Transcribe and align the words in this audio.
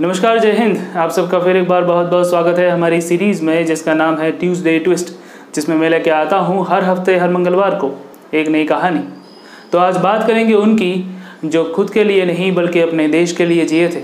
नमस्कार, 0.00 0.38
जय 0.38 0.52
हिंद। 0.52 0.96
आप 0.96 1.10
सबका 1.10 1.38
फिर 1.38 1.56
एक 1.56 1.66
बार 1.68 1.84
बहुत 1.84 2.06
बहुत 2.06 2.28
स्वागत 2.30 2.58
है 2.58 2.68
हमारी 2.70 3.00
सीरीज़ 3.00 3.42
में, 3.44 3.64
जिसका 3.66 3.94
नाम 3.94 4.16
है 4.16 4.30
ट्यूसडे 4.32 4.78
ट्विस्ट 4.78 5.08
जिसमें 5.54 5.74
मैं 5.76 5.88
लेके 5.90 6.10
आता 6.10 6.36
हूँ 6.38 6.66
हर 6.66 6.84
हफ़्ते, 6.84 7.16
हर 7.16 7.30
मंगलवार 7.30 7.74
को 7.74 7.90
एक 8.34 8.48
नई 8.48 8.64
कहानी। 8.64 9.00
तो 9.72 9.78
आज 9.78 9.96
बात 9.96 10.26
करेंगे 10.26 10.54
उनकी, 10.54 11.18
जो 11.44 11.64
खुद 11.64 11.90
के 11.90 12.04
लिए 12.04 12.24
नहीं, 12.24 12.52
बल्कि 12.54 12.80
अपने 12.80 13.08
देश 13.08 13.32
के 13.32 13.46
लिए 13.46 13.64
जिए 13.64 13.88
थे, 13.88 14.02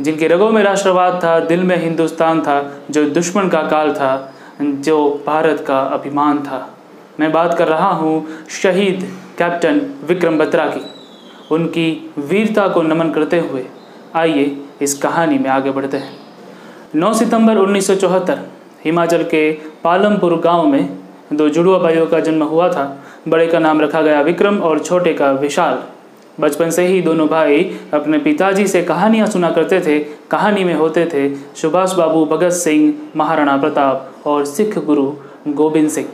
जिनके 0.00 0.28
रगों 0.28 0.50
में 0.50 0.62
राष्ट्रवाद 0.62 1.20
था, 1.24 1.38
दिल 1.42 1.62
में 1.62 1.76
हिंदुस्तान 1.76 2.40
था, 2.40 2.58
जो 2.90 3.04
दुश्मन 3.10 3.48
का 3.48 3.62
काल 3.64 3.92
था, 3.94 4.34
जो 4.62 5.24
भारत 5.26 5.64
का 5.68 5.80
अभिमान 5.80 6.42
था। 6.42 6.66
मैं 7.20 7.32
बात 7.32 7.58
कर 7.58 7.68
रहा 7.68 7.92
हूँ 7.92 8.26
शहीद 8.62 9.08
कैप्टन 9.38 9.80
विक्रम 10.08 10.38
बत्रा 10.38 10.66
की, 10.66 10.86
उनकी 11.50 11.90
वीरता 12.20 12.68
को 12.68 12.82
नमन 12.82 13.10
करते 13.10 13.38
हुए। 13.40 13.66
आइए 14.16 14.56
इस 14.82 14.94
कहानी 14.98 15.38
में 15.38 15.48
आगे 15.50 15.70
बढ़ते 15.70 15.96
हैं। 15.96 16.12
9 16.96 17.12
सितंबर 17.14 17.56
1974 17.56 18.38
हिमाचल 18.84 19.22
के 19.22 19.50
पालमपुर 19.84 20.36
गाँव 20.40 20.66
में 20.66 20.88
दो 21.32 21.48
जुड़वा 21.48 21.78
भाइयों 21.78 22.06
का 22.06 22.20
जन्म 22.20 22.42
हुआ 22.42 22.68
था। 22.68 22.84
बड़े 23.28 23.46
का 23.46 23.58
नाम 23.58 23.80
रखा 23.80 24.00
गया 24.02 24.20
विक्रम 24.20 24.58
और 24.58 24.78
छोटे 24.78 25.12
का 25.12 25.30
विशाल। 25.30 25.82
बचपन 26.40 26.70
से 26.70 26.86
ही 26.86 27.00
दोनों 27.02 27.26
भाई 27.28 27.64
अपने 27.94 28.18
पिताजी 28.18 28.66
से 28.66 28.82
कहानियाँ 28.82 29.26
सुना 29.26 29.50
करते 29.50 29.80
थे, 29.80 29.98
कहानी 30.30 30.64
में 30.64 30.74
होते 30.74 31.04
थे 31.04 31.34
सुभाष 31.60 31.92
बाबू 31.92 32.24
भगत 32.26 32.52
सिंह, 32.52 32.94
महाराणा 33.16 33.56
प्रताप 33.56 34.26
और 34.26 34.44
सिख 34.44 34.78
गुरु 34.78 35.12
गोविंद 35.48 35.88
सिंह। 35.88 36.08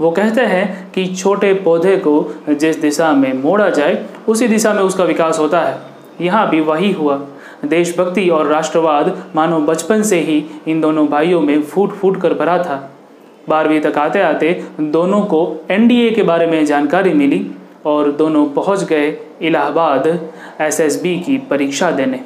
वो 0.00 0.10
कहते 0.10 0.40
हैं 0.40 0.92
कि 0.92 1.06
छोटे 1.14 1.52
पौधे 1.54 1.96
को 1.96 2.34
जिस 2.48 2.80
दिशा 2.80 3.12
में 3.12 3.32
मोड़ा 3.42 3.68
जाए, 3.68 4.04
उसी 4.28 4.48
दिशा 4.48 4.72
में 4.72 4.82
उसका 4.82 5.04
विकास 5.04 5.38
होता 5.38 5.60
है। 5.60 5.95
यहाँ 6.20 6.48
भी 6.50 6.60
वही 6.60 6.92
हुआ। 6.92 7.16
देशभक्ति 7.64 8.28
और 8.28 8.46
राष्ट्रवाद 8.46 9.16
मानो 9.36 9.58
बचपन 9.60 10.02
से 10.02 10.20
ही 10.20 10.44
इन 10.68 10.80
दोनों 10.80 11.06
भाइयों 11.08 11.40
में 11.40 11.62
फूट 11.62 11.92
फूट 11.92 12.20
कर 12.20 12.34
भरा 12.34 12.58
था। 12.58 12.76
बारहवीं 13.48 13.80
तक 13.80 13.98
आते 13.98 14.20
आते 14.20 14.52
दोनों 14.80 15.20
को 15.24 15.40
एनडीए 15.70 16.10
के 16.10 16.22
बारे 16.22 16.46
में 16.46 16.64
जानकारी 16.66 17.12
मिली 17.14 17.46
और 17.86 18.10
दोनों 18.12 18.46
पहुँच 18.50 18.84
गए 18.84 19.16
इलाहाबाद 19.42 20.06
एसएसबी 20.60 21.18
की 21.18 21.36
परीक्षा 21.50 21.90
देने। 21.90 22.20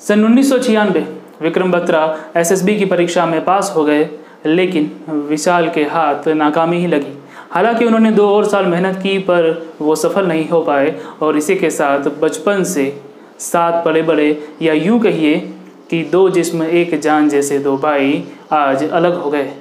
सन 0.00 0.24
उन्नीस 0.24 0.50
सौ 0.50 0.58
छियानबे 0.58 1.06
विक्रम 1.42 1.72
बत्रा 1.72 2.02
एसएसबी 2.36 2.76
की 2.78 2.84
परीक्षा 2.84 3.26
में 3.26 3.44
पास 3.44 3.72
हो 3.76 3.84
गए, 3.84 4.08
लेकिन 4.46 4.90
विशाल 5.28 5.68
के 5.70 5.84
हाथ 5.84 6.28
नाकामी 6.28 6.76
ही 6.76 6.86
लगी। 6.86 7.18
हालाँकि 7.54 7.84
उन्होंने 7.84 8.10
दो 8.10 8.28
और 8.28 8.44
साल 8.44 8.66
मेहनत 8.66 8.96
की, 8.96 9.18
पर 9.18 9.74
वो 9.80 9.94
सफल 9.96 10.26
नहीं 10.26 10.48
हो 10.48 10.60
पाए। 10.62 10.94
और 11.22 11.36
इसी 11.36 11.54
के 11.54 11.70
साथ 11.70 12.08
बचपन 12.20 12.62
से 12.64 12.92
सात 13.40 13.84
बड़े 13.84 14.02
बड़े 14.02 14.26
या 14.62 14.72
यूँ 14.74 14.98
कहिए 15.00 15.36
कि 15.90 16.02
दो 16.12 16.28
जिस्म 16.30 16.62
एक 16.62 16.98
जान 17.00 17.28
जैसे 17.28 17.58
दो 17.58 17.76
भाई 17.76 18.22
आज 18.52 18.88
अलग 18.90 19.20
हो 19.22 19.30
गए। 19.30 19.52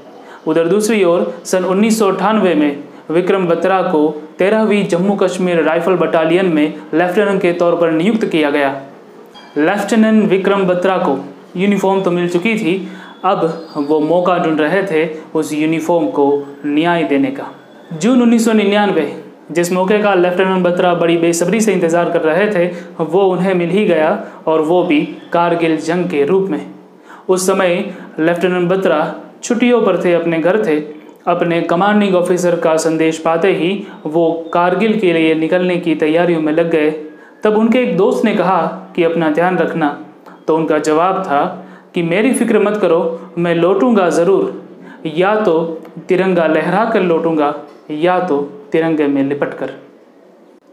उधर 0.47 0.67
दूसरी 0.67 1.03
ओर, 1.03 1.33
सन 1.45 1.65
उन्नीस 1.65 1.99
सौ 1.99 2.11
अट्ठानवे 2.11 2.55
में 2.55 2.83
विक्रम 3.11 3.45
बत्रा 3.47 3.81
को 3.81 4.09
तेरहवीं 4.39 4.83
जम्मू 4.87 5.15
कश्मीर 5.15 5.61
राइफल 5.63 5.95
बटालियन 5.97 6.45
में 6.45 6.73
लेफ्टिनेंट 6.93 7.41
के 7.41 7.53
तौर 7.53 7.75
पर 7.75 7.91
नियुक्त 7.91 8.25
किया 8.25 8.49
गया। 8.49 8.69
लेफ्टिनेंट 9.57 10.29
विक्रम 10.29 10.63
बत्रा 10.63 10.97
को 10.97 11.17
यूनिफॉर्म 11.57 12.01
तो 12.03 12.11
मिल 12.11 12.29
चुकी 12.29 12.55
थी, 12.55 12.75
अब 13.25 13.85
वो 13.89 13.99
मौका 13.99 14.37
ढूंढ 14.37 14.61
रहे 14.61 14.83
थे 14.83 15.09
उस 15.35 15.53
यूनिफॉर्म 15.53 16.07
को 16.07 16.25
न्याय 16.65 17.03
देने 17.03 17.31
का। 17.31 17.51
जून 17.93 18.21
उन्नीस 18.21 18.45
सौ 18.45 18.53
निन्यानवे, 18.53 19.05
जिस 19.51 19.71
मौके 19.71 19.97
का 20.01 20.13
लेफ्टिनेंट 20.15 20.63
बत्रा 20.63 20.93
बड़ी 20.95 21.17
बेसब्री 21.17 21.59
से 21.61 21.73
इंतज़ार 21.73 22.09
कर 22.11 22.21
रहे 22.21 22.47
थे, 22.51 22.65
वो 23.01 23.23
उन्हें 23.23 23.53
मिल 23.53 23.69
ही 23.69 23.85
गया 23.85 24.09
और 24.47 24.61
वो 24.61 24.83
भी 24.83 24.99
कारगिल 25.33 25.77
जंग 25.79 26.05
के 26.05 26.23
रूप 26.25 26.49
में। 26.49 26.65
उस 27.29 27.45
समय 27.47 27.83
लेफ्टिनेंट 28.19 28.69
बत्रा 28.69 28.99
छुट्टियों 29.43 29.81
पर 29.81 30.03
थे, 30.05 30.13
अपने 30.13 30.39
घर 30.39 30.65
थे। 30.65 30.77
अपने 31.27 31.59
कमांडिंग 31.61 32.15
ऑफिसर 32.15 32.55
का 32.55 32.75
संदेश 32.77 33.17
पाते 33.17 33.51
ही 33.53 33.71
वो 34.05 34.31
कारगिल 34.53 34.99
के 34.99 35.13
लिए 35.13 35.35
निकलने 35.35 35.77
की 35.77 35.95
तैयारियों 35.95 36.41
में 36.41 36.51
लग 36.53 36.69
गए। 36.71 36.89
तब 37.43 37.57
उनके 37.57 37.79
एक 37.79 37.95
दोस्त 37.97 38.25
ने 38.25 38.33
कहा 38.35 38.61
कि 38.95 39.03
अपना 39.03 39.29
ध्यान 39.31 39.57
रखना। 39.57 39.97
तो 40.47 40.55
उनका 40.57 40.77
जवाब 40.79 41.21
था 41.23 41.43
कि 41.95 42.01
मेरी 42.03 42.33
फ़िक्र 42.33 42.59
मत 42.59 42.77
करो, 42.77 43.19
मैं 43.37 43.55
लौटूँगा 43.55 44.09
ज़रूर। 44.09 44.61
या 45.05 45.35
तो 45.35 45.59
तिरंगा 46.07 46.47
लहरा 46.47 46.83
कर 46.85 47.01
लौटूँगा। 47.01 47.53
या 47.91 48.19
तो 48.19 48.41
तिरंगे 48.71 49.07
में 49.07 49.23
लिपट 49.23 49.53
कर 49.53 49.71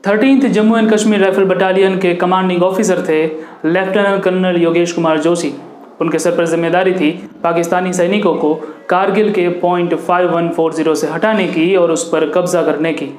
thirteenth 0.04 0.48
Jammu 0.50 0.76
and 0.76 0.90
Kashmir 0.92 1.20
rifle 1.20 1.44
battalion 1.44 1.98
के 1.98 2.14
कमांडिंग 2.16 2.62
ऑफिसर 2.62 3.04
थे 3.08 3.24
लेफ्टिनेंट 3.66 4.22
कर्नल 4.22 4.56
योगेश 4.56 4.92
कुमार 4.92 5.18
जोशी। 5.20 5.52
उनके 6.00 6.18
सर 6.18 6.36
पर 6.36 6.46
ज़िम्मेदारी 6.46 6.92
थी 6.92 7.10
पाकिस्तानी 7.42 7.92
सैनिकों 7.92 8.34
को 8.34 8.54
कारगिल 8.88 9.30
के 9.32 9.48
point 9.60 9.94
five 9.96 10.34
one 10.36 10.48
four 10.50 10.72
zero 10.74 10.94
से 10.94 11.06
हटाने 11.06 11.46
की 11.48 11.74
और 11.76 11.90
उस 11.90 12.08
पर 12.08 12.28
कब्जा 12.30 12.62
करने 12.62 12.92
की। 12.92 13.10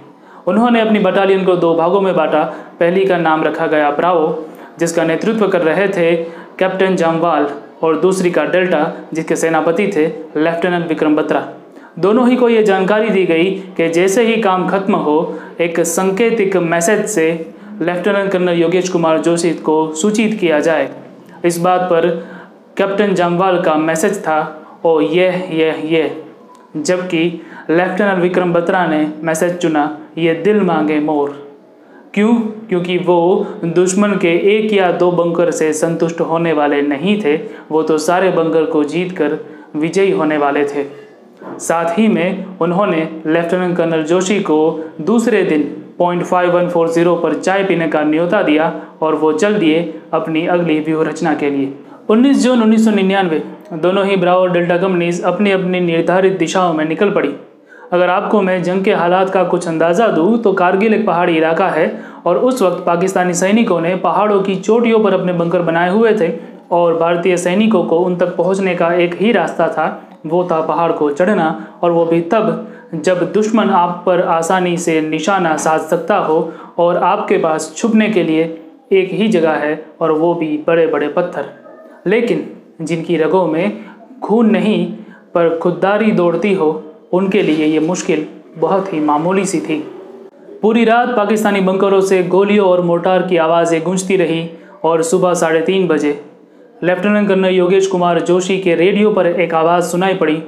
उन्होंने 0.47 0.81
अपनी 0.81 1.00
बटालियन 1.00 1.46
को 1.46 1.56
दो 1.58 1.73
भागों 1.75 2.02
में 2.02 2.16
बांटा। 2.16 2.44
पहली 2.79 3.06
का 3.06 3.18
नाम 3.19 3.44
रखा 3.44 3.68
गया 3.68 3.91
ब्रावो 3.91 4.28
जिसका 4.79 5.03
नेतृत्व 5.03 5.47
कर 5.47 5.62
रहे 5.62 5.88
थे 5.90 6.16
कैप्टन 6.59 6.96
जामवाल, 6.96 7.47
और 7.84 8.00
दूसरी 8.00 8.31
का 8.31 8.44
डेल्टा, 8.46 8.91
जिसके 9.13 9.35
सेनापति 9.35 9.88
थे 9.88 10.08
लेफ्टिनेंट 10.38 10.88
विक्रम 10.88 11.16
बत्रा। 11.16 11.47
दोनों 12.00 12.28
ही 12.29 12.35
को 12.35 12.50
ये 12.50 12.63
जानकारी 12.63 13.09
दी 13.09 13.25
गई 13.25 13.50
कि 13.78 13.88
जैसे 13.90 14.24
ही 14.25 14.41
काम 14.41 14.68
खत्म 14.69 14.96
हो, 14.96 15.40
एक 15.62 15.79
संकेतिक 15.79 16.56
मैसेज 16.57 17.06
से 17.06 17.29
लेफ्टिनेंट 17.81 18.31
कर्नल 18.31 18.53
योगेश 18.53 18.90
कुमार 18.90 19.19
जोशी 19.19 19.53
को 19.59 19.94
सूचित 19.94 20.40
किया 20.40 20.59
जाए। 20.59 20.90
इस 21.46 21.57
बात 21.57 21.81
पर 21.81 22.07
कैप्टन 22.78 23.13
जामवाल 23.13 23.62
का 23.62 23.75
मैसेज 23.75 24.19
था, 24.19 24.40
ओ 24.85 25.00
ये 25.02 25.29
ये 25.52 25.72
ये 25.88 26.24
जबकि 26.78 27.41
लेफ्टिनेंट 27.69 28.19
विक्रम 28.19 28.53
बत्रा 28.53 28.85
ने 28.88 29.06
मैसेज 29.23 29.58
चुना, 29.58 29.97
ये 30.18 30.34
दिल 30.34 30.62
मांगे 30.62 31.00
मोर। 31.00 31.29
क्यों? 32.13 32.34
क्योंकि 32.69 32.97
वो 32.97 33.47
दुश्मन 33.66 34.18
के 34.18 34.34
एक 34.56 34.73
या 34.73 34.91
दो 34.91 35.12
बंकर 35.12 35.52
से 35.52 35.72
संतुष्ट 35.73 36.22
होने 36.22 36.53
वाले 36.53 36.81
नहीं 36.81 37.22
थे, 37.22 37.35
वो 37.72 37.84
तो 37.84 37.97
सारे 37.97 38.31
बंकर 38.31 38.66
को 38.66 38.84
जीत 38.84 39.12
कर 39.12 39.38
विजयी 39.75 40.12
होने 40.12 40.38
वाले 40.38 40.66
थे। 40.66 40.84
साथ 41.59 41.97
ही 41.97 42.07
में 42.07 42.57
उन्होंने 42.62 43.07
लेफ्टिनेंट 43.28 43.75
कर्नल 43.78 44.03
जोशी 44.03 44.40
को 44.41 44.57
दूसरे 45.02 45.44
दिन 45.44 45.63
point 46.00 46.24
five 46.24 46.57
one 46.57 46.68
four 46.69 46.90
zero 46.90 47.16
पर 47.16 47.34
चाय 47.35 47.63
पीने 47.63 47.88
का 47.88 48.02
न्योता 48.03 48.41
दिया 48.41 48.72
और 49.02 49.16
वो 49.16 49.31
चल 49.34 49.56
दिए 49.56 49.81
अपनी 50.13 50.46
अगली 50.47 50.79
व्यूह 50.79 51.06
रचना 51.06 51.34
के 51.34 51.50
लिए। 51.50 51.74
19 52.09 52.44
जून 52.44 52.63
1999 52.63 53.41
दोनों 53.81 54.06
ही 54.06 54.16
ब्राउ 54.18 54.46
डेल्टा 54.47 54.78
कंपनीज़ 54.78 55.24
अपनी 55.24 55.52
अपनी 55.52 55.79
निर्धारित 55.79 56.38
दिशाओं 56.40 56.74
में 56.74 56.85
निकल 56.85 57.12
पड़ी। 57.12 57.34
अगर 57.94 58.09
आपको 58.09 58.41
मैं 58.41 58.62
जंग 58.63 58.84
के 58.84 58.94
हालात 58.94 59.29
का 59.29 59.44
कुछ 59.44 59.68
अंदाज़ा 59.68 60.08
दूँ 60.08 60.38
तो 60.41 60.53
कारगिल 60.53 60.94
एक 60.94 61.06
पहाड़ी 61.06 61.38
इलाका 61.38 61.68
है 61.69 61.91
और 62.25 62.38
उस 62.38 62.62
वक्त 62.62 62.84
पाकिस्तानी 62.85 63.34
सैनिकों 63.34 63.79
ने 63.81 63.96
पहाड़ों 64.03 64.41
की 64.41 64.56
चोटियों 64.56 65.00
पर 65.00 65.13
अपने 65.13 65.34
बंकर 65.34 65.62
बनाए 65.62 65.90
हुए 65.90 66.13
थे 66.19 66.31
और 66.72 66.97
भारतीय 66.97 67.38
सैनिकों 67.38 67.84
को 67.84 67.97
उन 68.00 68.16
तक 68.16 68.35
पहुँचने 68.35 68.75
का 68.75 68.94
एक 68.96 69.16
ही 69.16 69.31
रास्ता 69.31 69.68
था 69.68 69.88
वो 70.25 70.43
था 70.43 70.61
पहाड़ 70.61 70.91
को 70.91 71.09
चढ़ना 71.11 71.79
और 71.83 71.91
वो 71.91 72.05
भी 72.05 72.21
तब, 72.21 72.67
जब 72.95 73.31
दुश्मन 73.31 73.69
आप 73.69 74.03
पर 74.05 74.21
आसानी 74.21 74.77
से 74.77 74.99
निशाना 75.01 75.55
साध 75.57 75.81
सकता 75.81 76.17
हो 76.17 76.51
और 76.77 76.97
आपके 76.97 77.37
पास 77.37 77.73
छुपने 77.77 78.09
के 78.09 78.23
लिए 78.23 78.43
एक 78.91 79.11
ही 79.11 79.27
जगह 79.27 79.51
है 79.51 79.73
और 80.01 80.11
वो 80.11 80.33
भी 80.33 80.57
बड़े 80.67 80.87
बड़े 80.87 81.07
पत्थर। 81.07 81.45
लेकिन 82.07 82.49
जिनकी 82.81 83.17
रगों 83.17 83.45
में 83.47 83.85
खून 84.23 84.49
नहीं, 84.49 84.93
पर 85.33 85.57
खुददारी 85.57 86.11
दौड़ती 86.11 86.53
हो, 86.53 86.83
उनके 87.13 87.41
लिए 87.41 87.65
ये 87.65 87.79
मुश्किल 87.79 88.25
बहुत 88.57 88.93
ही 88.93 88.99
मामूली 88.99 89.45
सी 89.45 89.59
थी। 89.59 89.79
पूरी 90.61 90.83
रात 90.85 91.09
पाकिस्तानी 91.09 91.61
बंकरों 91.61 92.01
से 92.01 92.23
गोलियों 92.23 92.67
और 92.67 92.81
मोटार 92.81 93.27
की 93.27 93.37
आवाज़ें 93.37 93.81
गूंजती 93.83 94.15
रही 94.15 94.49
और 94.83 95.01
सुबह 95.01 95.33
साढ़े 95.33 95.61
तीन 95.61 95.87
बजे 95.87 96.11
लेफ्टिनेंट 96.83 97.27
कर्नल 97.27 97.49
योगेश 97.49 97.87
कुमार 97.87 98.22
जोशी 98.22 98.59
के 98.59 98.75
रेडियो 98.75 99.11
पर 99.11 99.28
एक 99.28 99.53
आवाज़ 99.53 99.83
सुनाई 99.83 100.13
पड़ी। 100.13 100.43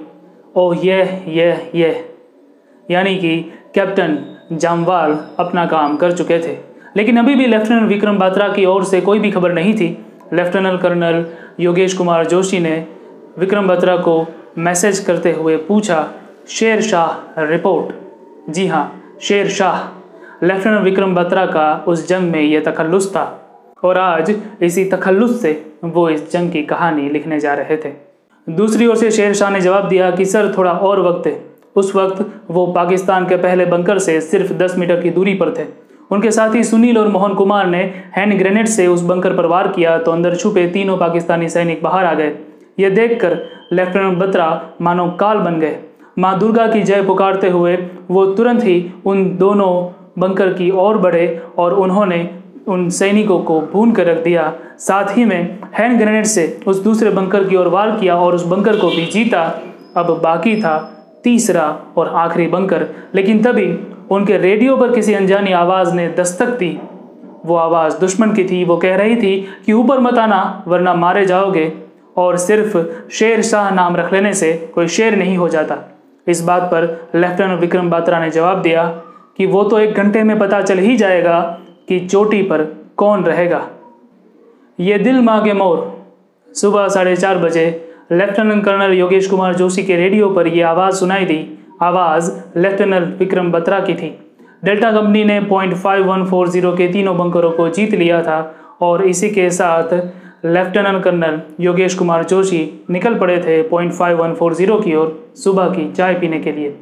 ओह, 0.56 0.88
यह 0.88 1.24
यह 1.28 1.72
यह। 1.76 2.06
यानी 2.92 3.16
कि 3.16 3.54
कैप्टन 3.76 4.26
जामवाल 4.54 5.20
अपना 5.40 5.66
काम 5.66 5.98
कर 5.98 6.12
चुके 6.12 6.40
थे। 6.40 6.58
लेकिन 6.98 7.18
अभी 7.18 7.36
भी 7.36 7.46
लेफ्टिनेंट 7.46 7.90
विक्रम 7.90 8.20
बात्रा 8.20 8.50
की 8.50 8.66
ओर 8.66 8.84
से 8.84 9.02
कोई 9.02 9.20
भी 9.20 9.32
खबर 9.32 9.52
नहीं 9.52 9.74
थी। 9.74 10.06
लेफ्टिनेंट 10.34 10.82
कर्नल 10.82 11.26
योगेश 11.60 11.94
कुमार 11.94 12.26
जोशी 12.26 12.60
ने 12.60 12.88
विक्रम 13.38 13.68
बत्रा 13.68 13.98
को 13.98 14.28
मैसेज 14.58 15.00
करते 15.00 15.32
हुए 15.32 15.58
पूछा, 15.58 16.12
शेर 16.48 16.82
शाह, 16.82 17.42
रिपोर्ट? 17.44 17.96
जी 18.52 18.68
हाँ 18.68 19.04
शेर 19.22 19.48
शाह। 19.48 19.84
लेफ्टिनेंट 20.46 20.82
विक्रम 20.82 21.16
बत्रा 21.16 21.46
का 21.46 21.86
उस 21.88 22.08
जंग 22.08 22.32
में 22.32 22.42
यह 22.42 22.60
तखल्लुस 22.60 23.12
था। 23.12 23.40
और 23.84 23.98
आज 23.98 24.36
इसी 24.62 24.86
तखल्लुस 24.86 25.42
से 25.42 25.72
वो 25.84 26.10
इस 26.10 26.32
जंग 26.32 26.52
की 26.52 26.64
कहानी 26.64 27.10
लिखने 27.10 27.40
जा 27.40 27.54
रहे 27.54 27.78
थे। 27.78 27.92
दूसरी 28.50 28.88
ओर 28.88 28.96
से 28.96 29.12
शेर 29.12 29.34
शाह 29.34 29.50
ने 29.50 29.62
जवाब 29.62 29.88
दिया 29.88 30.12
कि, 30.12 30.26
सर, 30.26 30.54
थोड़ा 30.58 30.72
और 30.72 31.02
वक्त 31.02 31.28
है। 31.28 31.46
उस 31.76 31.96
वक्त 31.96 32.26
वो 32.52 32.68
पाकिस्तान 32.68 33.26
के 33.26 33.36
पहले 33.36 33.66
बंकर 33.66 34.00
से 34.00 34.22
सिर्फ़ 34.22 34.54
10 34.54 34.78
मीटर 34.78 35.02
की 35.02 35.10
दूरी 35.10 35.34
पर 35.34 35.54
थे। 35.60 35.66
उनके 36.12 36.32
साथ 36.32 36.56
ही 36.56 36.64
सुनील 36.64 36.98
और 36.98 37.08
मोहन 37.08 37.34
कुमार 37.34 37.68
ने 37.68 37.94
हैंड 38.18 38.38
ग्रेनेड 38.38 38.66
से 38.66 38.88
उस 38.88 39.02
बंकर 39.02 39.34
पर 39.34 39.46
वार 39.46 39.68
किया 39.68 39.98
तो 39.98 40.12
अंदर 40.12 40.36
छुपे 40.36 40.68
तीनों 40.68 40.98
पाकिस्तानी 40.98 41.50
सैनिक 41.50 41.84
बाहर 41.84 42.06
आ 42.06 42.14
गए। 42.14 42.36
ये 42.80 42.90
देखकर 42.90 43.40
लेफ्टिनेंट 43.72 44.18
बत्रा 44.18 44.70
मानो 44.82 45.10
काल 45.10 45.38
बन 45.38 45.60
गए। 45.60 45.78
माँ 46.20 46.40
दुर्गा 46.40 46.68
की 46.68 46.84
जय 46.84 47.04
पुकारते 47.04 47.50
हुए 47.50 47.78
वो 48.12 48.26
तुरंत 48.26 48.64
ही 48.64 48.92
उन 49.06 49.38
दोनों 49.38 50.04
बंकर 50.20 50.54
की 50.54 50.72
ओर 50.72 50.98
बढ़े 50.98 51.44
और 51.58 51.74
उन्होंने 51.74 52.43
उन 52.68 52.90
सैनिकों 52.90 53.40
को 53.40 53.62
भून 53.62 53.92
कर 53.92 54.06
रख 54.06 54.24
दिया। 54.24 54.54
साथ 54.80 55.18
ही 55.18 55.26
में 55.26 55.60
हैंड 55.78 55.98
ग्रेनेड 55.98 56.26
से 56.26 56.60
उस 56.68 56.84
दूसरे 56.84 57.10
बंकर 57.10 57.44
की 57.44 57.56
ओर 57.56 57.68
वार 57.68 57.92
किया 57.92 58.16
और 58.16 58.36
उस 58.36 58.46
बंकर 58.46 58.78
को 58.78 58.88
भी 58.88 59.06
जीता। 59.06 59.60
अब 59.98 60.22
बाकी 60.24 60.62
था 60.62 61.06
तीसरा 61.24 61.80
और 61.98 62.08
आखिरी 62.08 62.48
बंकर। 62.48 62.88
लेकिन 63.16 63.44
तभी 63.44 63.80
उनके 64.12 64.38
रेडियो 64.38 64.78
पर 64.78 64.92
किसी 64.92 65.14
अनजानी 65.14 65.52
आवाज़ 65.52 65.94
ने 65.94 66.08
दस्तक 66.08 66.46
दी। 66.46 66.80
वो 67.46 67.56
आवाज़ 67.56 68.00
दुश्मन 68.00 68.34
की 68.34 68.44
थी, 68.44 68.66
वो 68.66 68.78
कह 68.78 68.96
रही 68.96 69.16
थी 69.16 69.48
कि 69.66 69.74
ऊपर 69.74 70.00
मत 70.00 70.18
आना, 70.18 70.64
वरना 70.68 70.94
मारे 70.94 71.26
जाओगे। 71.26 71.74
और 72.18 72.38
सिर्फ़ 72.38 72.78
शेर 73.12 73.42
शाह 73.42 73.74
नाम 73.74 73.96
रख 73.96 74.14
लेने 74.14 74.34
से 74.34 74.72
कोई 74.76 74.88
शेर 74.88 75.16
नहीं 75.16 75.38
हो 75.38 75.50
जाता। 75.50 75.78
इस 76.28 76.42
बात 76.42 76.62
पर 76.64 77.10
लेफ्टिनेंट 77.16 77.60
विक्रम 77.60 77.90
बात्रा 77.90 78.20
ने 78.20 78.30
जवाब 78.30 78.62
दिया 78.62 79.02
कि 79.38 79.46
वो 79.46 79.64
तो 79.64 79.80
एक 79.80 79.94
घंटे 79.94 80.24
में 80.24 80.40
पता 80.40 80.62
चल 80.62 80.78
ही 80.78 80.98
जाएगा 80.98 81.60
कि 81.88 82.00
चोटी 82.00 82.42
पर 82.42 82.64
कौन 82.98 83.24
रहेगा? 83.24 83.68
ये 84.80 84.98
दिल 84.98 85.22
मांगे 85.22 85.54
मोर। 85.54 86.06
सुबह 86.56 86.88
साढ़े 86.88 87.16
चार 87.16 87.38
बजे 87.38 87.66
लेफ्टिनेंट 88.12 88.64
कर्नल 88.66 88.94
योगेश 88.94 89.28
कुमार 89.28 89.56
जोशी 89.56 89.84
के 89.84 89.96
रेडियो 89.96 90.30
पर 90.30 90.48
यह 90.48 90.70
आवाज़ 90.70 90.96
सुनाई 90.96 91.26
दी। 91.26 91.40
आवाज़ 91.82 92.32
लेफ्टिनेंट 92.58 93.20
विक्रम 93.20 93.52
बत्रा 93.52 93.80
की 93.80 93.94
थी। 93.94 94.18
डेल्टा 94.64 94.92
कंपनी 94.92 95.24
ने 95.24 95.40
point 95.42 95.74
five 95.74 96.12
one 96.12 96.26
four 96.26 96.50
zero 96.50 96.72
के 96.72 96.88
तीनों 96.88 97.18
बंकरों 97.18 97.52
को 97.52 97.70
जीत 97.70 97.94
लिया 97.94 98.22
था 98.22 98.56
और 98.82 99.06
इसी 99.06 99.30
के 99.30 99.50
साथ 99.50 99.94
लेफ्टिनेंट 100.46 101.04
कर्नल 101.04 101.42
योगेश 101.60 101.96
कुमार 101.96 102.24
जोशी 102.24 102.86
निकल 102.90 103.16
पड़े 103.16 103.38
थे 103.38 103.62
point 103.64 103.92
five 103.94 104.22
one 104.24 104.34
four 104.34 104.54
zero 104.54 104.80
की 104.80 104.96
ओर 104.96 105.34
सुबह 105.36 105.70
की 105.70 105.92
चाय 105.92 106.14
पीने 106.14 106.40
के 106.40 106.52
लिए। 106.52 106.76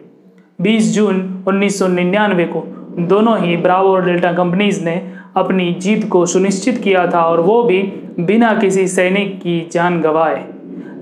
20 0.62 0.94
जून 0.95 1.44
1999 1.47 2.45
को 2.45 2.63
दोनों 3.00 3.38
ही 3.40 3.56
ब्रावो 3.58 3.90
और 3.90 4.06
डेल्टा 4.06 4.32
कंपनीज़ 4.34 4.84
ने 4.86 4.96
अपनी 5.38 5.72
जीत 5.74 6.08
को 6.10 6.26
सुनिश्चित 6.26 6.78
किया 6.78 7.06
था 7.08 7.22
और 7.22 7.40
वो 7.40 7.62
भी 7.64 7.82
बिना 8.20 8.54
किसी 8.54 8.88
सैनिक 8.88 9.38
की 9.40 9.60
जान 9.72 10.02
गंवाए। 10.02 10.44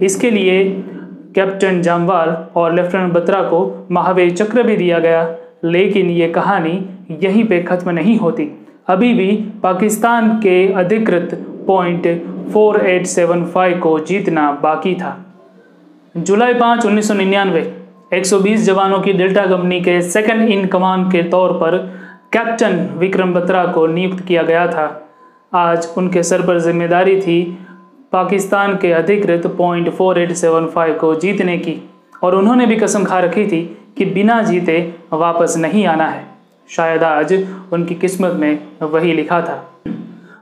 इसके 0.01 0.31
लिए 0.31 0.63
कैप्टन 1.35 1.81
जामवाल 1.81 2.29
और 2.55 2.73
लेफ्टिनेंट 2.73 3.13
बत्रा 3.13 3.41
को 3.43 3.87
महावीर 3.91 4.35
चक्र 4.35 4.63
भी 4.63 4.75
दिया 4.77 4.99
गया, 4.99 5.23
लेकिन 5.63 6.09
ये 6.09 6.27
कहानी 6.27 6.79
यहीं 7.21 7.43
पे 7.43 7.61
ख़त्म 7.63 7.89
नहीं 7.89 8.17
होती। 8.17 8.49
अभी 8.87 9.13
भी 9.13 9.31
पाकिस्तान 9.63 10.29
के 10.39 10.73
अधिकृत 10.73 11.33
पॉइंट 11.67 12.07
4875 12.53 13.79
को 13.79 13.99
जीतना 13.99 14.51
बाकी 14.63 14.95
था। 14.95 15.17
जुलाई 16.15 16.53
पाँच, 16.53 16.85
उन्नीस 16.85 17.07
सौ 17.07 17.13
निन्यानवे 17.13 17.61
120 18.11 18.63
जवानों 18.65 18.99
की 18.99 19.11
डेल्टा 19.13 19.45
कंपनी 19.45 19.79
के 19.81 20.01
सेकंड 20.01 20.49
इन 20.49 20.65
कमान 20.67 21.03
के 21.11 21.21
तौर 21.23 21.51
पर 21.53 21.77
कैप्टन 22.33 22.77
विक्रम 22.97 23.33
बत्रा 23.33 23.65
को 23.65 23.85
नियुक्त 23.87 24.23
किया 24.25 24.43
गया 24.43 24.65
था। 24.67 24.85
आज 25.53 25.87
उनके 25.97 26.23
सर 26.23 26.41
पर 26.41 26.59
ज़िम्मेदारी 26.59 27.19
थी 27.21 27.41
पाकिस्तान 28.11 28.75
के 28.77 28.91
अधिकृत 28.93 29.47
point 29.57 29.89
four 29.89 30.19
eight 30.19 30.31
seven 30.33 30.65
five 30.67 30.93
को 30.93 31.13
जीतने 31.15 31.57
की, 31.57 31.75
और 32.23 32.35
उन्होंने 32.35 32.65
भी 32.65 32.75
कसम 32.75 33.03
खा 33.03 33.19
रखी 33.19 33.45
थी 33.47 33.61
कि 33.97 34.05
बिना 34.07 34.41
जीते 34.41 34.81
वापस 35.13 35.55
नहीं 35.57 35.85
आना 35.85 36.07
है। 36.07 36.25
शायद 36.69 37.03
आज 37.03 37.33
उनकी 37.73 37.95
किस्मत 37.95 38.33
में 38.33 38.59
वही 38.83 39.13
लिखा 39.13 39.41
था। 39.41 39.65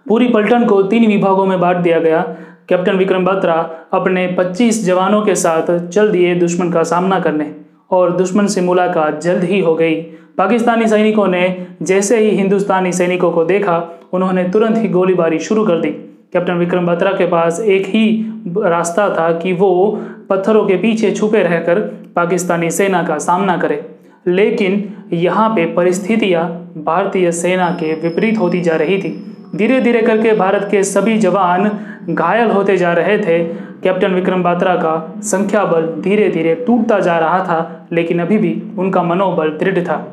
पूरी 0.08 0.28
पलटन 0.30 0.66
को 0.66 0.81
तीन 0.84 1.08
विभागों 1.08 1.46
में 1.46 1.60
बांट 1.60 1.78
दिया 1.78 2.00
गया 2.00 2.25
कैप्टन 2.69 2.96
विक्रम 2.96 3.25
बत्रा 3.25 3.54
अपने 3.94 4.36
25 4.40 4.86
जवानों 4.86 5.22
के 5.22 5.36
साथ 5.36 5.88
चल 5.90 6.10
दिए 6.12 6.36
दुश्मन 6.36 6.69
का 6.69 6.84
सामना 6.84 7.19
करने 7.19 7.52
और 7.92 8.18
दुश्मन 8.18 8.48
से 8.48 8.62
मुलाकात 8.62 9.22
जल्द 9.22 9.44
ही 9.44 9.60
हो 9.60 9.75
गई। 9.75 9.96
पाकिस्तानी 10.38 10.88
सैनिकों 10.88 11.28
ने 11.28 11.68
जैसे 11.81 12.19
ही 12.19 12.30
हिंदुस्तानी 12.30 12.92
सैनिकों 12.92 13.31
को 13.31 13.44
देखा, 13.44 14.00
उन्होंने 14.14 14.44
तुरंत 14.44 14.78
ही 14.78 14.88
गोलीबारी 14.88 15.40
शुरू 15.40 15.66
कर 15.66 15.78
दी। 15.78 15.90
कैप्टन 16.34 16.54
विक्रम 16.54 16.86
बत्रा 16.86 17.12
के 17.12 17.28
पास 17.28 17.60
एक 17.60 17.86
ही 17.86 18.34
रास्ता 18.58 19.10
था 19.10 19.31
कि 19.31 19.54
वो 19.54 20.02
पत्थरों 20.30 20.66
के 20.66 20.75
पीछे 20.75 21.12
छुपे 21.12 21.44
रहकर 21.44 21.80
पाकिस्तानी 22.16 22.72
सेना 22.72 23.04
का 23.04 23.18
सामना 23.18 23.58
करे। 23.58 23.86
लेकिन 24.28 24.94
यहाँ 25.13 25.50
पे 25.50 25.66
परिस्थितियाँ 25.66 26.74
भारतीय 26.78 27.31
सेना 27.31 27.70
के 27.70 27.94
विपरीत 27.94 28.38
होती 28.38 28.62
जा 28.62 28.75
रही 28.75 28.98
थी। 28.98 29.36
धीरे 29.56 29.81
धीरे 29.81 30.02
करके 30.02 30.34
भारत 30.34 30.68
के 30.72 30.84
सभी 30.84 31.18
जवान 31.18 31.72
घायल 32.09 32.51
होते 32.51 32.77
जा 32.77 32.94
रहे 32.94 33.18
थे। 33.18 33.44
कैप्टन 33.83 34.13
विक्रम 34.13 34.44
बात्रा 34.44 34.75
का 34.75 35.21
संख्या 35.24 35.63
बल 35.65 35.88
धीरे 36.01 36.30
धीरे 36.30 36.54
टूटता 36.57 37.00
जा 37.00 37.18
रहा 37.19 37.39
था, 37.39 37.88
लेकिन 37.92 38.19
अभी 38.19 38.38
भी 38.38 38.62
उनका 38.77 39.04
मनोबल 39.04 39.50
दृढ़ 39.59 39.80
था। 39.80 40.06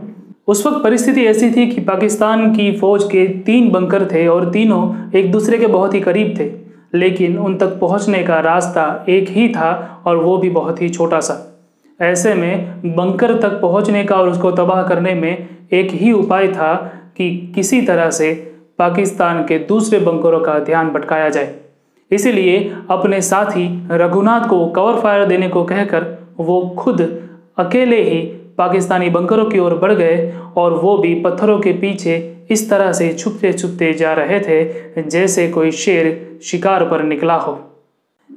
उस 0.48 0.66
वक्त 0.66 0.82
परिस्थिति 0.84 1.24
ऐसी 1.26 1.50
थी 1.50 1.66
कि 1.66 1.80
पाकिस्तान 1.80 2.54
की 2.54 2.70
फ़ौज 2.72 3.04
के 3.04 3.26
तीन 3.46 3.70
बंकर 3.70 4.04
थे 4.04 4.26
और 4.26 4.50
तीनों 4.50 5.10
एक 5.18 5.30
दूसरे 5.32 5.58
के 5.58 5.66
बहुत 5.66 5.94
ही 5.94 6.00
करीब 6.00 6.34
थे, 6.38 6.50
लेकिन 6.94 7.38
उन 7.38 7.56
तक 7.56 7.78
पहुँचने 7.80 8.22
का 8.22 8.40
रास्ता 8.40 9.04
एक 9.08 9.28
ही 9.28 9.48
था 9.48 10.02
और 10.06 10.16
वो 10.16 10.36
भी 10.38 10.50
बहुत 10.50 10.82
ही 10.82 10.88
छोटा 10.88 11.20
सा। 11.20 11.40
ऐसे 12.00 12.34
में 12.34 12.94
बंकर 12.96 13.34
तक 13.40 13.60
पहुँचने 13.60 14.04
का 14.04 14.16
और 14.16 14.28
उसको 14.28 14.50
तबाह 14.52 14.82
करने 14.82 15.14
में 15.14 15.48
एक 15.72 15.90
ही 15.92 16.12
उपाय 16.12 16.48
था 16.48 16.74
कि 17.16 17.52
किसी 17.54 17.80
तरह 17.82 18.10
से 18.10 18.32
पाकिस्तान 18.78 19.42
के 19.44 19.58
दूसरे 19.58 19.98
बंकरों 20.00 20.40
का 20.40 20.58
ध्यान 20.58 20.88
भटकाया 20.90 21.28
जाए। 21.28 21.54
इसीलिए 22.14 22.58
अपने 22.90 23.20
साथी 23.20 23.66
रघुनाथ 23.90 24.48
को 24.48 24.66
कवर 24.66 25.00
फायर 25.00 25.24
देने 25.26 25.48
को 25.48 25.64
कहकर 25.64 26.06
वो 26.38 26.60
खुद 26.78 27.00
अकेले 27.58 28.02
ही 28.02 28.20
पाकिस्तानी 28.58 29.08
बंकरों 29.10 29.44
की 29.44 29.58
ओर 29.58 29.74
बढ़ 29.74 29.92
गए 29.92 30.32
और 30.56 30.72
वो 30.74 30.96
भी 30.98 31.14
पत्थरों 31.14 31.58
के 31.60 31.72
पीछे 31.72 32.16
इस 32.50 32.68
तरह 32.70 32.92
से 32.92 33.12
छुपते 33.12 33.52
छुपते 33.52 33.92
जा 33.92 34.12
रहे 34.12 34.40
थे 34.40 35.02
जैसे 35.02 35.48
कोई 35.48 35.70
शेर 35.70 36.38
शिकार 36.42 36.84
पर 36.84 37.02
निकला 37.02 37.34
हो। 37.34 37.58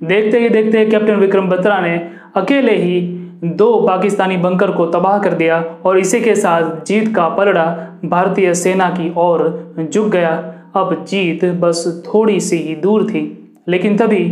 देखते 0.03 0.39
ही 0.39 0.50
देखते 0.50 0.85
कैप्टन 0.85 1.15
विक्रम 1.15 1.50
बत्रा 1.50 1.79
ने 1.79 1.95
अकेले 2.35 2.75
ही 2.75 3.00
दो 3.44 3.75
पाकिस्तानी 3.88 4.38
बंकर 4.38 4.71
को 4.71 4.85
तबाह 4.85 5.18
कर 5.19 5.33
दिया 5.33 5.63
और 5.85 5.97
इसी 6.00 6.21
के 6.21 6.35
साथ 6.35 6.85
जीत 6.85 7.15
का 7.15 7.27
पलड़ा 7.29 7.65
भारतीय 8.06 8.53
सेना 8.53 8.89
की 8.89 9.13
ओर 9.18 9.88
झुक 9.91 10.07
गया। 10.07 10.31
अब 10.75 11.06
जीत 11.06 11.45
बस 11.45 12.03
थोड़ी 12.07 12.39
सी 12.39 12.57
ही 12.57 12.75
दूर 12.75 13.03
थी। 13.03 13.47
लेकिन 13.68 13.98
तभी 13.98 14.24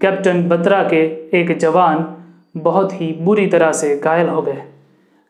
कैप्टन 0.00 0.42
बत्रा 0.48 0.82
के 0.82 1.02
एक 1.40 1.56
जवान 1.58 2.04
बहुत 2.56 2.92
ही 3.00 3.06
बुरी 3.20 3.46
तरह 3.46 3.72
से 3.72 3.96
घायल 3.96 4.28
हो 4.28 4.42
गए। 4.42 4.62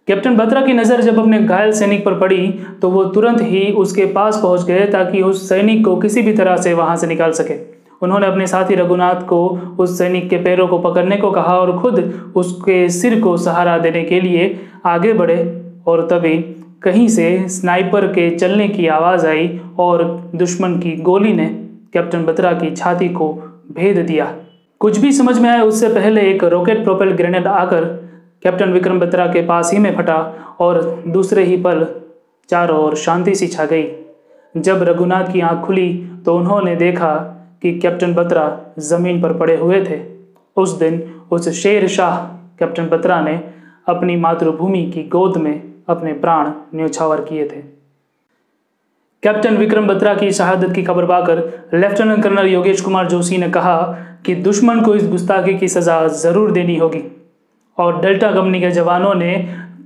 कैप्टन 0.08 0.36
बत्रा 0.36 0.62
की 0.62 0.72
नज़र 0.72 1.00
जब 1.00 1.18
अपने 1.18 1.38
घायल 1.38 1.72
सैनिक 1.72 2.04
पर 2.04 2.18
पड़ी 2.18 2.48
तो 2.82 2.90
वो 2.90 3.04
तुरंत 3.04 3.42
ही 3.42 3.70
उसके 3.72 4.06
पास 4.06 4.40
पहुँच 4.42 4.62
गए 4.62 4.86
ताकि 4.86 5.22
उस 5.22 5.48
सैनिक 5.48 5.84
को 5.84 5.96
किसी 5.96 6.22
भी 6.22 6.32
तरह 6.32 6.56
से 6.56 6.74
वहाँ 6.74 6.96
से 6.96 7.06
निकाल 7.06 7.32
सके। 7.32 7.54
उन्होंने 8.02 8.26
अपने 8.26 8.46
साथी 8.46 8.74
रघुनाथ 8.74 9.20
को 9.26 9.46
उस 9.78 9.98
सैनिक 9.98 10.28
के 10.30 10.36
पैरों 10.36 10.66
को 10.68 10.78
पकड़ने 10.78 11.16
को 11.16 11.30
कहा 11.30 11.56
और 11.58 11.78
खुद 11.78 12.32
उसके 12.36 12.88
सिर 12.88 13.20
को 13.20 13.36
सहारा 13.36 13.78
देने 13.78 14.02
के 14.02 14.20
लिए 14.20 14.60
आगे 14.86 15.12
बढ़े 15.12 15.38
और 15.86 16.06
तभी 16.06 16.36
कहीं 16.82 17.08
से 17.08 17.48
स्नाइपर 17.48 18.06
के 18.06 18.30
चलने 18.30 18.68
की 18.68 18.86
आवाज़ 18.86 19.26
आई 19.26 19.60
और 19.78 20.04
दुश्मन 20.34 20.78
की 20.78 20.96
गोली 21.02 21.32
ने 21.32 21.65
कैप्टन 21.96 22.24
बत्रा 22.24 22.52
की 22.52 22.70
छाती 22.72 23.08
को 23.10 23.32
भेद 23.72 23.98
दिया। 23.98 24.32
कुछ 24.80 24.98
भी 24.98 25.12
समझ 25.12 25.38
में 25.38 25.48
आया 25.50 25.62
उससे 25.64 25.88
पहले 25.88 26.30
एक 26.30 26.44
रॉकेट 26.44 26.82
प्रोपेल 26.84 27.12
ग्रेनेड 27.12 27.46
आकर 27.48 27.84
कैप्टन 28.42 28.72
विक्रम 28.72 28.98
बत्रा 29.00 29.26
के 29.26 29.42
पास 29.42 29.72
ही 29.72 29.78
में 29.78 29.94
फटा 29.96 30.16
और 30.60 30.80
दूसरे 31.08 31.44
ही 31.44 31.56
पल 31.62 31.86
चारों 32.50 32.78
ओर 32.78 32.96
शांति 32.96 33.34
सी 33.34 33.46
छा 33.46 33.64
गई। 33.64 33.86
जब 34.54 34.82
रघुनाथ 34.82 35.32
की 35.32 35.40
आँख 35.40 35.64
खुली 35.66 35.88
तो 36.26 36.36
उन्होंने 36.36 36.74
देखा 36.76 37.14
कि 37.62 37.78
कैप्टन 37.78 38.14
बत्रा 38.14 38.44
ज़मीन 38.80 39.22
पर 39.22 39.32
पड़े 39.32 39.56
हुए 39.56 39.84
थे। 39.84 40.00
उस 40.56 40.78
दिन 40.78 41.00
उस 41.30 41.48
शेर 41.52 41.86
शाह 41.88 42.16
कैप्टन 42.58 42.86
बत्रा 42.86 43.20
ने 43.20 43.40
अपनी 43.88 44.16
मातृभूमि 44.16 44.84
की 44.94 45.02
गोद 45.08 45.36
में 45.36 45.62
अपने 45.88 46.12
प्राण 46.14 46.52
न्यौछावर 46.74 47.20
किए 47.20 47.48
थे। 47.48 47.62
कैप्टन 49.26 49.56
विक्रम 49.56 49.86
बत्रा 49.86 50.12
की 50.14 50.30
शहादत 50.32 50.72
की 50.74 50.82
खबर 50.82 51.04
पाकर 51.06 51.38
लेफ्टिनेंट 51.74 52.22
कर्नल 52.22 52.46
योगेश 52.48 52.80
कुमार 52.80 53.08
जोशी 53.08 53.38
ने 53.38 53.48
कहा 53.50 53.76
कि 54.26 54.34
दुश्मन 54.42 54.80
को 54.80 54.94
इस 54.94 55.08
गुस्ताखी 55.08 55.54
की 55.54 55.68
सज़ा 55.68 55.96
ज़रूर 56.08 56.50
देनी 56.52 56.76
होगी। 56.76 57.02
और 57.78 58.00
डेल्टा 58.02 58.30
कंपनी 58.32 58.60
के 58.60 58.70
जवानों 58.70 59.14
ने 59.14 59.32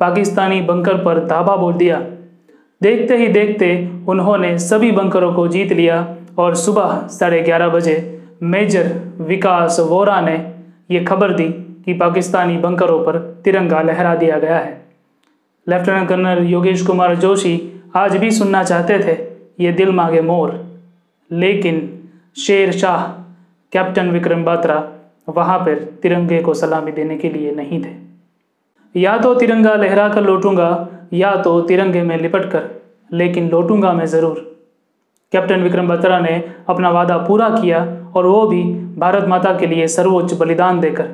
पाकिस्तानी 0.00 0.60
बंकर 0.62 0.96
पर 0.96 1.24
धाबा 1.26 1.56
बोल 1.56 1.72
दिया। 1.74 2.00
देखते 2.80 3.16
ही 3.16 3.28
देखते 3.28 3.70
उन्होंने 4.08 4.56
सभी 4.58 4.90
बंकरों 4.92 5.32
को 5.34 5.46
जीत 5.48 5.72
लिया 5.72 6.06
और 6.38 6.54
सुबह 6.56 7.06
साढ़े 7.10 7.40
ग्यारह 7.40 7.68
बजे 7.68 7.96
मेजर 8.44 8.92
विकास 9.22 9.80
वोरा 9.88 10.20
ने 10.20 10.36
यह 10.90 11.04
खबर 11.04 11.32
दी 11.32 11.48
कि 11.86 11.94
पाकिस्तानी 11.96 12.56
बंकरों 12.58 13.02
पर 13.04 13.18
तिरंगा 13.44 13.82
लहरा 13.82 14.14
दिया 14.16 14.38
गया 14.38 14.58
है। 14.58 14.80
लेफ्टिनेंट 15.70 16.08
कर्नल 16.08 16.44
योगेश 16.46 16.86
कुमार 16.86 17.14
जोशी 17.16 17.54
आज 17.96 18.16
भी 18.16 18.30
सुनना 18.30 18.62
चाहते 18.64 18.98
थे, 18.98 19.16
ये 19.60 19.72
दिल 19.72 19.90
मांगे 19.92 20.20
मोर। 20.22 20.52
लेकिन 21.30 21.88
शेर 22.36 22.72
शाह, 22.72 23.06
कैप्टन 23.72 24.10
विक्रम 24.10 24.44
बात्रा 24.44 24.82
वहाँ 25.28 25.58
पर 25.58 25.84
तिरंगे 26.02 26.40
को 26.42 26.54
सलामी 26.54 26.92
देने 26.92 27.16
के 27.18 27.28
लिए 27.28 27.52
नहीं 27.52 27.82
थे। 27.82 27.90
या 28.94 29.16
तो 29.18 29.34
तिरंगा 29.34 29.74
लहरा 29.74 30.08
कर 30.08 30.22
लौटूँगा, 30.22 30.88
या 31.12 31.34
तो 31.36 31.60
तिरंगे 31.60 32.02
में 32.02 32.16
लिपट 32.18 32.50
कर 32.50 32.68
लेकिन 33.12 33.48
लौटूँगा 33.48 33.92
मैं 33.92 34.06
ज़रूर। 34.06 34.46
कैप्टन 35.32 35.62
विक्रम 35.62 35.88
बत्रा 35.88 36.18
ने 36.20 36.42
अपना 36.68 36.90
वादा 36.90 37.16
पूरा 37.18 37.48
किया 37.50 37.80
और 38.16 38.26
वो 38.26 38.46
भी 38.46 38.62
भारत 38.98 39.28
माता 39.28 39.52
के 39.58 39.66
लिए 39.66 39.86
सर्वोच्च 39.88 40.34
बलिदान 40.34 40.80
देकर। 40.80 41.08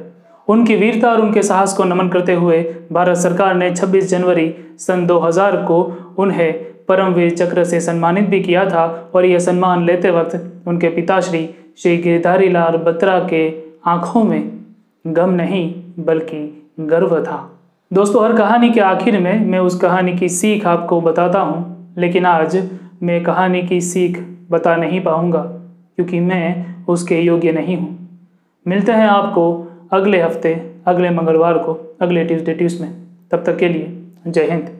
उनकी 0.48 0.76
वीरता 0.76 1.10
और 1.10 1.20
उनके 1.20 1.42
साहस 1.42 1.72
को 1.72 1.84
नमन 1.84 2.08
करते 2.08 2.34
हुए 2.34 2.62
भारत 2.92 3.16
सरकार 3.16 3.54
ने 3.54 3.70
26 3.70 4.04
जनवरी 4.04 4.54
सन 4.78 5.06
2000 5.06 5.56
को 5.66 5.82
उन्हें 6.18 6.52
परमवीर 6.88 7.30
चक्र 7.30 7.64
से 7.64 7.80
सम्मानित 7.80 8.24
भी 8.24 8.40
किया 8.40 8.64
था 8.64 9.10
और 9.14 9.24
यह 9.24 9.38
सम्मान 9.38 9.84
लेते 9.84 10.10
वक्त 10.10 10.62
उनके 10.66 10.88
पिताश्री 10.88 11.48
श्री 11.78 11.96
गिरधारी 11.96 12.48
लाल 12.48 12.76
बत्रा 12.76 13.18
के 13.20 13.48
आँखों 13.86 14.24
में 14.24 14.52
गम 15.06 15.30
नहीं, 15.30 15.74
बल्कि 15.98 16.68
गर्व 16.80 17.24
था। 17.24 17.58
दोस्तों, 17.92 18.24
हर 18.24 18.36
कहानी 18.36 18.70
के 18.70 18.80
आखिर 18.80 19.20
में 19.20 19.46
मैं 19.46 19.58
उस 19.58 19.78
कहानी 19.80 20.12
की 20.12 20.28
सीख 20.28 20.66
आपको 20.66 21.00
बताता 21.00 21.40
हूँ, 21.40 21.94
लेकिन 21.98 22.26
आज 22.26 22.70
मैं 23.02 23.22
कहानी 23.24 23.62
की 23.62 23.80
सीख 23.80 24.18
बता 24.50 24.76
नहीं 24.76 25.00
पाऊँगा, 25.00 25.40
क्योंकि 25.40 26.20
मैं 26.20 26.84
उसके 26.86 27.20
योग्य 27.20 27.52
नहीं 27.52 27.76
हूँ। 27.76 28.08
मिलते 28.66 28.92
हैं 28.92 29.06
आपको 29.06 29.65
अगले 29.93 30.21
हफ़्ते, 30.21 30.55
अगले 30.87 31.11
मंगलवार 31.11 31.59
को, 31.59 31.97
अगले 32.00 32.25
ट्यूजडे 32.25 32.55
ट्यूज 32.55 32.81
में। 32.81 32.95
तब 33.31 33.45
तक 33.45 33.57
के 33.57 33.69
लिए 33.69 34.02
जय 34.26 34.50
हिंद। 34.50 34.75